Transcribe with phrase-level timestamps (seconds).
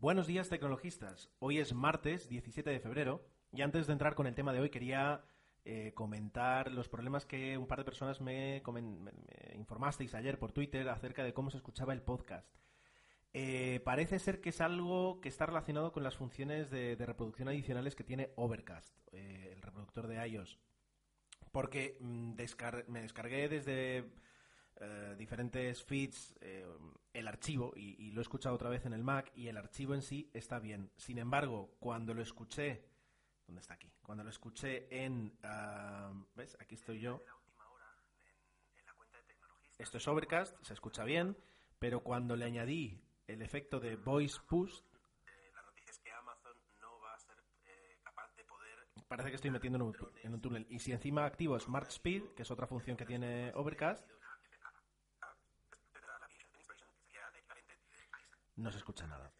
[0.00, 1.28] Buenos días tecnologistas.
[1.40, 4.70] Hoy es martes 17 de febrero y antes de entrar con el tema de hoy
[4.70, 5.24] quería
[5.64, 8.62] eh, comentar los problemas que un par de personas me,
[9.56, 12.48] informasteis ayer por Twitter acerca de cómo se escuchaba el podcast.
[13.32, 17.96] Eh, parece ser que es algo que está relacionado con las funciones de, reproducción adicionales
[17.96, 20.60] que tiene Overcast, eh, el reproductor de iOS.
[21.50, 22.34] Porque mm,
[22.86, 24.12] me descargué desde
[24.80, 26.64] eh, diferentes feeds eh,
[27.12, 30.02] el archivo y, lo he escuchado otra vez en el Mac y el archivo en
[30.02, 30.92] sí está bien.
[30.96, 32.84] Sin embargo, cuando lo escuché,
[33.46, 33.92] ¿dónde está aquí?
[34.02, 36.56] Cuando lo escuché en, ah, ¿ves?
[36.60, 37.24] Aquí estoy yo.
[39.78, 41.36] Esto es Overcast, se escucha bien,
[41.78, 44.80] pero cuando le añadí el efecto de Voice Push,
[49.08, 50.66] parece que estoy metiendo en un, en un, túnel.
[50.68, 54.08] Y si encima activo Smart Speed, que es otra función que tiene Overcast,
[58.58, 59.32] no se escucha nada.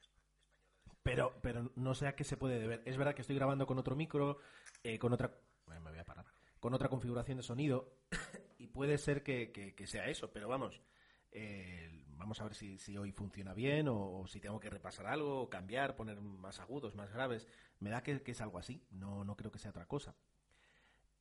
[1.03, 2.83] Pero, pero no sé a qué se puede deber.
[2.85, 4.39] Es verdad que estoy grabando con otro micro,
[4.83, 5.33] eh, con otra...
[5.67, 6.27] me voy a parar.
[6.61, 7.99] Con otra configuración de sonido
[8.59, 10.83] y puede ser que, sea eso, pero vamos,
[11.31, 15.49] eh, vamos a ver si, si, hoy funciona bien o, si tengo que repasar algo,
[15.49, 17.47] cambiar, poner más agudos, más graves.
[17.79, 20.17] Me da que, que es algo así, no, no creo que sea otra cosa.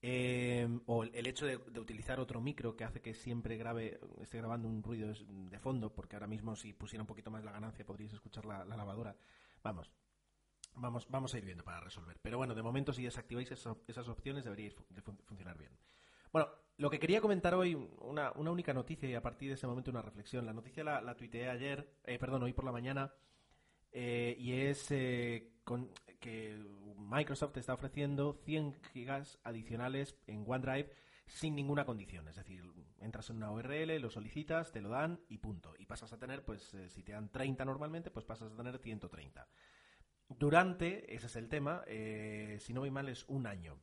[0.01, 4.67] Em, o el hecho de, utilizar otro micro que hace que siempre grabe, esté grabando
[4.67, 8.13] un ruido de fondo, porque ahora mismo si pusiera un poquito más la ganancia podríais
[8.13, 9.15] escuchar la, lavadora.
[9.63, 9.91] Vamos,
[10.75, 12.17] vamos, vamos a ir viendo para resolver.
[12.21, 14.71] Pero bueno, de momento si desactiváis esas opciones debería
[15.25, 15.71] funcionar bien.
[16.31, 19.89] Bueno, lo que quería comentar hoy, una, única noticia y a partir de ese momento
[19.89, 20.45] una reflexión.
[20.45, 23.11] La noticia la, tuiteé ayer, eh, perdón, hoy por la mañana,
[23.91, 25.53] eh, y es eh,
[26.19, 26.57] que
[26.97, 30.91] Microsoft está ofreciendo 100 gigas adicionales en OneDrive
[31.27, 32.27] sin ninguna condición.
[32.27, 32.63] Es decir,
[32.99, 35.73] entras en una URL, lo solicitas, te lo dan y punto.
[35.77, 38.77] Y pasas a tener, pues eh, si te dan 30 normalmente, pues pasas a tener
[38.77, 39.47] 130.
[40.29, 41.83] Durante, ese es el tema,
[42.59, 43.79] si no voy mal, es un año.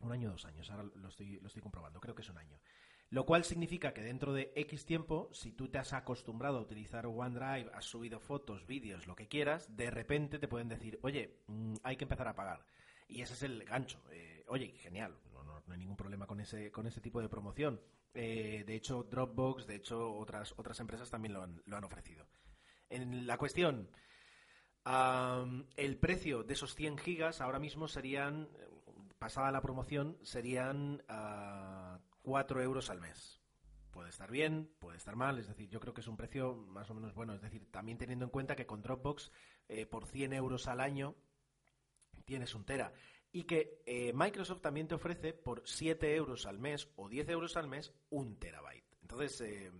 [0.00, 0.70] Un año, dos años.
[0.70, 2.00] Ahora lo estoy, lo estoy comprobando.
[2.00, 2.58] Creo que es un año.
[3.08, 7.06] Lo cual significa que dentro de X tiempo, si tú te has acostumbrado a utilizar
[7.06, 11.74] OneDrive, has subido fotos, vídeos, lo que quieras, de repente te pueden decir, oye, mm,
[11.84, 12.66] hay que empezar a pagar.
[13.08, 14.02] Y ese es el gancho.
[14.10, 17.80] Eh, oye, genial, no, hay ningún problema con ese, con ese tipo de promoción.
[18.12, 22.26] Eh, de hecho, Dropbox, de hecho, otras, otras empresas también lo han, lo han ofrecido.
[22.88, 23.88] En la cuestión,
[25.76, 28.48] el precio de esos 100 gigas ahora mismo serían,
[29.18, 31.02] pasada la promoción, serían...
[31.08, 31.95] Uh,
[32.26, 33.40] 4 euros al mes.
[33.92, 36.90] Puede estar bien, puede estar mal, es decir, yo creo que es un precio más
[36.90, 37.34] o menos bueno.
[37.34, 39.30] Es decir, también teniendo en cuenta que con Dropbox
[39.68, 41.14] eh, por 100 euros al año
[42.24, 42.92] tienes un tera.
[43.30, 47.56] Y que eh, Microsoft también te ofrece por 7 euros al mes o 10 euros
[47.56, 48.96] al mes un terabyte.
[49.02, 49.70] Entonces, eh,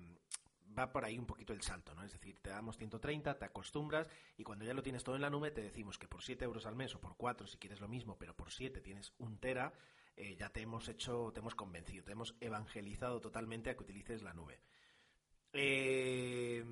[0.79, 2.05] va por ahí un poquito el salto, ¿no?
[2.05, 5.31] Es decir, te damos 130, te acostumbras y cuando ya lo tienes todo en la
[5.31, 7.89] nube te decimos que por 7 euros al mes o por 4 si quieres lo
[7.89, 9.73] mismo, pero por 7 tienes un tera
[10.17, 14.23] eh, ya te hemos hecho, te hemos convencido, te hemos evangelizado totalmente a que utilices
[14.23, 14.63] la nube.
[15.53, 16.65] Eh,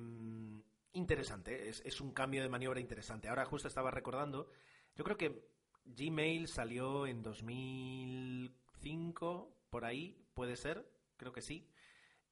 [0.93, 3.29] interesante, es, un cambio de maniobra interesante.
[3.29, 4.49] Ahora justo estaba recordando,
[4.95, 5.47] yo creo que
[5.85, 11.69] Gmail salió en 2005, por ahí, puede ser, creo que sí,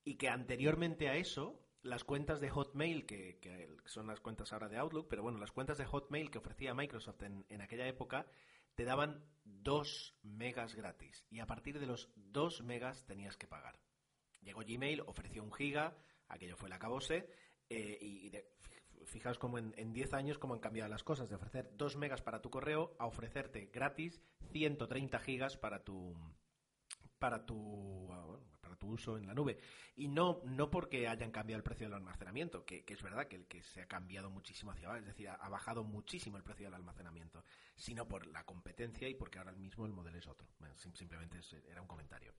[0.03, 4.77] y que anteriormente a eso, las cuentas de Hotmail, que, son las cuentas ahora de
[4.77, 8.25] Outlook, pero bueno, las cuentas de Hotmail que ofrecía Microsoft en, en aquella época,
[8.75, 13.79] te daban 2 megas gratis y a partir de los 2 megas tenías que pagar.
[14.41, 15.95] Llegó Gmail, ofreció un giga,
[16.27, 17.29] aquello fue el acabose,
[17.69, 18.31] eh, y
[19.05, 22.41] fijaos cómo en 10 años cómo han cambiado las cosas, de ofrecer 2 megas para
[22.41, 24.21] tu correo a ofrecerte gratis
[24.51, 26.15] 130 gigas para tu
[27.19, 28.09] para tu
[28.75, 29.57] tu uso en la nube.
[29.95, 33.61] Y no, no porque hayan cambiado el precio del almacenamiento, que, es verdad que, que
[33.63, 37.43] se ha cambiado muchísimo hacia abajo, es decir, ha, bajado muchísimo el precio del almacenamiento,
[37.75, 40.47] sino por la competencia y porque ahora mismo el modelo es otro.
[40.93, 41.39] simplemente
[41.69, 42.33] era un comentario.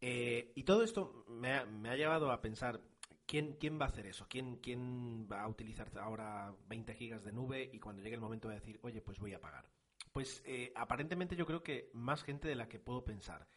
[0.00, 2.80] Eh, y todo esto me ha, llevado a pensar,
[3.26, 4.26] ¿quién, ¿quién va a hacer eso?
[4.28, 8.48] ¿Quién, ¿Quién va a utilizar ahora 20 gigas de nube y cuando llegue el momento
[8.48, 9.66] va a decir, oye, pues voy a pagar?
[10.12, 13.48] Pues eh, aparentemente yo creo que más gente de la que puedo pensar.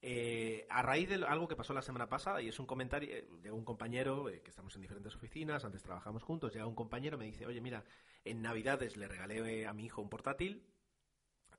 [0.00, 3.28] Eh, a raíz de algo que pasó la semana pasada, y es un comentario, eh,
[3.42, 7.18] llegó un compañero, eh, que estamos en diferentes oficinas, antes trabajamos juntos, llega un compañero
[7.18, 7.84] me dice, oye, mira,
[8.24, 10.64] en Navidades le regalé a mi hijo un portátil,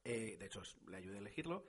[0.03, 1.65] de hecho le ayudé a elegirlo,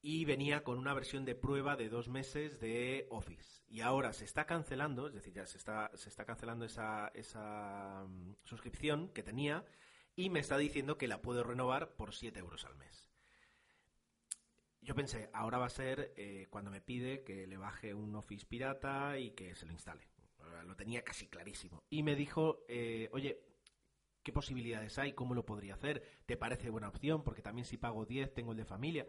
[0.00, 3.64] y venía con una versión de prueba de dos meses de Office.
[3.66, 8.04] Y ahora se está cancelando, es decir, ya se está, se está cancelando esa, esa
[8.08, 9.66] mm, suscripción que tenía,
[10.14, 13.07] y me está diciendo que la puedo renovar por 7 euros al mes
[14.88, 18.46] yo pensé, ahora va a ser eh, cuando me pide que le baje un Office
[18.46, 20.08] pirata y que se lo instale.
[20.64, 21.84] Lo tenía casi clarísimo.
[21.90, 23.38] Y me dijo, eh, oye,
[24.22, 25.12] ¿qué posibilidades hay?
[25.12, 26.02] ¿Cómo lo podría hacer?
[26.24, 27.22] ¿Te parece buena opción?
[27.22, 29.06] Porque también si pago 10 tengo el de familia.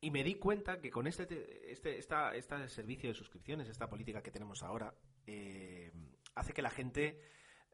[0.00, 4.20] Y me di cuenta que con este, este, esta, este servicio de suscripciones, esta política
[4.20, 4.96] que tenemos ahora,
[5.28, 5.92] eh,
[6.34, 7.20] hace que la gente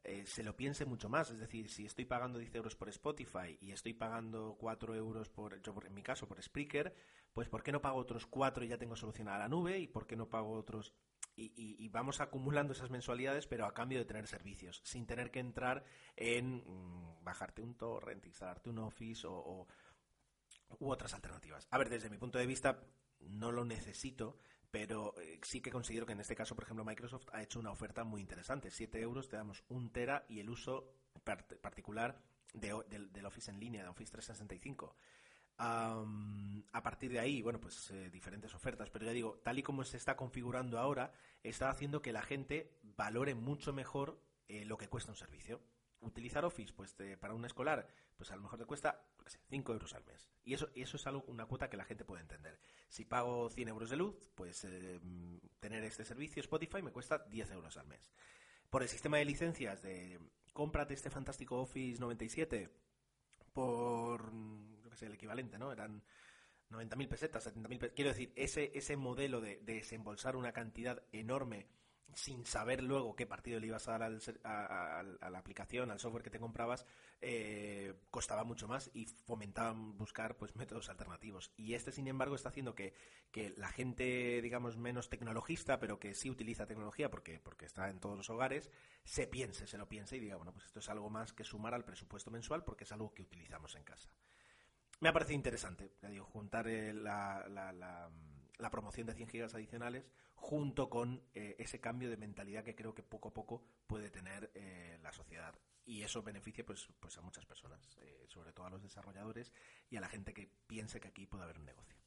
[0.03, 1.29] eh, se lo piense mucho más.
[1.31, 5.61] Es decir, si estoy pagando 10 euros por Spotify y estoy pagando 4 euros por,
[5.61, 6.93] yo en mi caso, por Spreaker,
[7.33, 9.79] pues ¿por qué no pago otros 4 y ya tengo solucionada la nube?
[9.79, 10.93] ¿Y por qué no pago otros?
[11.35, 15.85] Y, vamos acumulando esas mensualidades, pero a cambio de tener servicios, sin tener que entrar
[16.17, 19.65] en mm, bajarte un torrent, instalarte un Office o,
[20.79, 21.65] u otras alternativas.
[21.71, 22.83] A ver, desde mi punto de vista,
[23.21, 24.37] no lo necesito,
[24.71, 27.71] pero eh, sí que considero que en este caso, por ejemplo, Microsoft ha hecho una
[27.71, 28.69] oferta muy interesante.
[28.69, 30.93] 7 euros te damos un tera y el uso
[31.61, 32.21] particular
[32.53, 34.95] del, Office en línea, de Office 365.
[35.57, 39.83] a partir de ahí, bueno, pues eh, diferentes ofertas, pero ya digo, tal y como
[39.83, 41.11] se está configurando ahora,
[41.43, 45.61] está haciendo que la gente valore mucho mejor eh, lo que cuesta un servicio
[46.01, 47.87] utilizar Office pues para un escolar,
[48.17, 49.05] pues a lo mejor te cuesta,
[49.49, 50.29] 5 euros al mes.
[50.43, 52.59] Y eso, eso es algo, una cuota que la gente puede entender.
[52.87, 54.99] Si pago 100 euros de luz, pues eh,
[55.59, 58.11] tener este servicio Spotify me cuesta 10 euros al mes.
[58.69, 60.19] Por el sistema de licencias de
[60.53, 62.69] cómprate este fantástico Office 97
[63.53, 64.31] por,
[64.83, 65.71] yo qué sé, el equivalente, ¿no?
[65.71, 66.03] Eran
[66.69, 67.95] 90.000 pesetas, 70.000 pesetas.
[67.95, 71.67] Quiero decir, ese, ese modelo de desembolsar una cantidad enorme
[72.13, 74.03] sin saber luego qué partido le ibas a dar
[74.43, 76.85] a, la aplicación, al software que te comprabas,
[77.21, 81.51] eh, costaba mucho más y fomentaban buscar pues métodos alternativos.
[81.57, 82.93] Y este, sin embargo, está haciendo que,
[83.57, 88.17] la gente, digamos, menos tecnologista, pero que sí utiliza tecnología porque, porque está en todos
[88.17, 88.69] los hogares,
[89.03, 91.73] se piense, se lo piense y diga, bueno, pues esto es algo más que sumar
[91.73, 94.09] al presupuesto mensual porque es algo que utilizamos en casa.
[94.99, 98.09] Me ha parecido interesante, ya digo, juntar eh, la la
[98.69, 103.03] promoción de 100 gigas adicionales junto con eh, ese cambio de mentalidad que creo que
[103.03, 107.45] poco a poco puede tener eh, la sociedad y eso beneficia pues, pues a muchas
[107.45, 109.53] personas, eh, sobre todo a los desarrolladores
[109.89, 111.97] y a la gente que piense que aquí puede haber un negocio.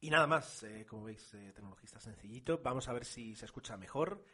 [0.00, 2.60] Y nada más, como veis, tecnologista sencillito.
[2.62, 4.24] Vamos a ver si se escucha mejor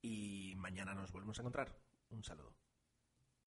[0.00, 1.76] y mañana nos volvemos a encontrar.
[2.08, 2.59] Un saludo.